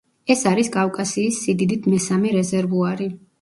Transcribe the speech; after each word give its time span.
ეს 0.35 0.39
არის 0.51 0.71
კავკასიის 0.75 1.37
სიდიდით 1.43 1.85
მესამე 1.93 2.33
რეზერვუარი. 2.39 3.11